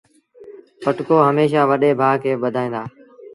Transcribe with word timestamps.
پٽڪو 0.81 1.17
هميشآ 1.27 1.61
وڏي 1.69 1.91
ڀآ 1.99 2.09
کي 2.21 2.31
ٻڌآئيٚتآ۔ 2.41 2.81